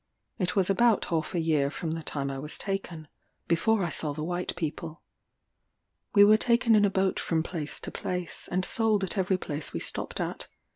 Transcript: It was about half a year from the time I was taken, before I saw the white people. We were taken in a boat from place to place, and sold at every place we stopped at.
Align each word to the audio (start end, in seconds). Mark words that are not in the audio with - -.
It 0.39 0.55
was 0.55 0.67
about 0.67 1.05
half 1.05 1.35
a 1.35 1.39
year 1.39 1.69
from 1.69 1.91
the 1.91 2.01
time 2.01 2.31
I 2.31 2.39
was 2.39 2.57
taken, 2.57 3.07
before 3.47 3.83
I 3.83 3.89
saw 3.89 4.13
the 4.13 4.23
white 4.23 4.55
people. 4.55 5.03
We 6.15 6.23
were 6.23 6.37
taken 6.37 6.73
in 6.75 6.85
a 6.85 6.89
boat 6.89 7.19
from 7.19 7.43
place 7.43 7.79
to 7.81 7.91
place, 7.91 8.49
and 8.51 8.65
sold 8.65 9.03
at 9.03 9.15
every 9.15 9.37
place 9.37 9.73
we 9.73 9.79
stopped 9.79 10.19
at. 10.19 10.47